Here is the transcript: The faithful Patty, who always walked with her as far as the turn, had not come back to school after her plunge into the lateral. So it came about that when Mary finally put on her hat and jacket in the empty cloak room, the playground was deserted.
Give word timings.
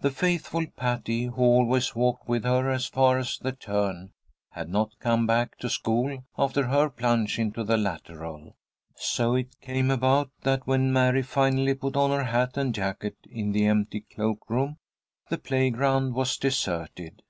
The 0.00 0.12
faithful 0.12 0.64
Patty, 0.76 1.24
who 1.24 1.42
always 1.42 1.96
walked 1.96 2.28
with 2.28 2.44
her 2.44 2.70
as 2.70 2.86
far 2.86 3.18
as 3.18 3.36
the 3.36 3.50
turn, 3.50 4.12
had 4.52 4.68
not 4.68 4.96
come 5.00 5.26
back 5.26 5.58
to 5.58 5.68
school 5.68 6.22
after 6.38 6.68
her 6.68 6.88
plunge 6.88 7.36
into 7.36 7.64
the 7.64 7.76
lateral. 7.76 8.54
So 8.94 9.34
it 9.34 9.58
came 9.60 9.90
about 9.90 10.30
that 10.42 10.68
when 10.68 10.92
Mary 10.92 11.22
finally 11.22 11.74
put 11.74 11.96
on 11.96 12.10
her 12.12 12.22
hat 12.26 12.56
and 12.56 12.72
jacket 12.72 13.16
in 13.28 13.50
the 13.50 13.66
empty 13.66 14.02
cloak 14.02 14.48
room, 14.48 14.76
the 15.30 15.38
playground 15.38 16.14
was 16.14 16.36
deserted. 16.36 17.20